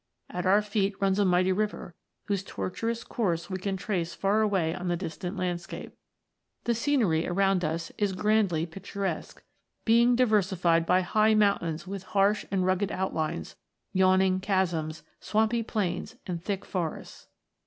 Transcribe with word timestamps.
At 0.31 0.47
our 0.47 0.63
feet 0.63 0.99
runs 0.99 1.19
a 1.19 1.25
mighty 1.25 1.51
river, 1.51 1.93
whose 2.25 2.41
tortuous 2.41 3.03
course 3.03 3.51
we 3.51 3.59
can 3.59 3.77
trace 3.77 4.15
far 4.15 4.41
away 4.41 4.73
on 4.73 4.87
the 4.87 4.97
distant 4.97 5.37
land 5.37 5.61
scape. 5.61 5.95
The 6.63 6.73
scenery 6.73 7.27
around 7.27 7.63
us 7.63 7.91
is 7.99 8.13
grandly 8.13 8.65
pictu 8.65 8.97
resque, 9.01 9.43
being 9.85 10.15
diversified 10.15 10.87
by 10.87 11.01
high 11.01 11.35
mountains 11.35 11.85
with 11.85 12.01
harsh 12.17 12.45
and 12.49 12.65
rugged 12.65 12.91
outlines, 12.91 13.55
yawning 13.93 14.39
chasms, 14.39 15.03
swampy 15.19 15.61
plains, 15.61 16.15
and 16.25 16.43
thick 16.43 16.65
forests. 16.65 17.27